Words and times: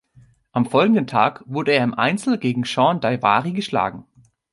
Am 0.51 0.65
folgenden 0.65 1.05
Tag 1.05 1.43
wurde 1.45 1.73
er 1.73 1.83
im 1.83 1.93
Einzel 1.93 2.39
gegen 2.39 2.65
Shawn 2.65 2.99
Daivari 3.01 3.51
geschlagen. 3.51 4.03